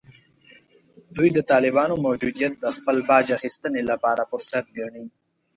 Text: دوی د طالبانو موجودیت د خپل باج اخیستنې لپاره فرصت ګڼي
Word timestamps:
دوی 1.15 1.29
د 1.33 1.39
طالبانو 1.51 1.93
موجودیت 2.05 2.53
د 2.59 2.65
خپل 2.75 2.97
باج 3.09 3.27
اخیستنې 3.37 3.81
لپاره 3.91 4.27
فرصت 4.31 4.65
ګڼي 4.77 5.05